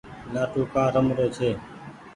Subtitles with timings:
[0.33, 1.49] لآٽون ڪآ رمرو ڇي۔